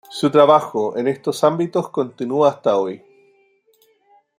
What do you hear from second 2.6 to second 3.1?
hoy.